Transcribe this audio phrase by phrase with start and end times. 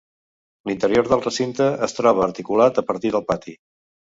[0.69, 3.59] L'interior del recinte es troba articulat a partir del pati.